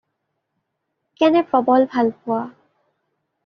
[1.21, 2.43] কেনে প্ৰবল ভাল-পোৱা!